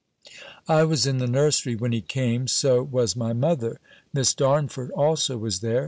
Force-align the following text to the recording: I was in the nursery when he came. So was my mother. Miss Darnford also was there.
I 0.67 0.83
was 0.83 1.05
in 1.05 1.19
the 1.19 1.27
nursery 1.27 1.75
when 1.75 1.91
he 1.91 2.01
came. 2.01 2.47
So 2.47 2.81
was 2.81 3.15
my 3.15 3.33
mother. 3.33 3.79
Miss 4.11 4.33
Darnford 4.33 4.89
also 4.89 5.37
was 5.37 5.59
there. 5.59 5.79